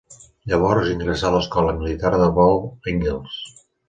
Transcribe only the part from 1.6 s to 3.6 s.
Militar de Vol Engels.